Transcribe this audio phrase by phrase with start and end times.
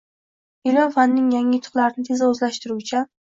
[0.71, 3.07] ilm-fanning yangi yutuqlarini tez o‘zlashtiruvchan